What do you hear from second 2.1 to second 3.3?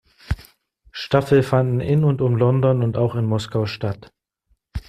um London und auch in